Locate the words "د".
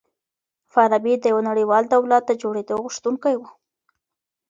1.19-1.25, 2.27-2.31